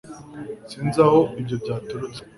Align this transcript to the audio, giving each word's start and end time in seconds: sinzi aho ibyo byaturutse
sinzi 0.69 0.99
aho 1.05 1.19
ibyo 1.39 1.55
byaturutse 1.63 2.19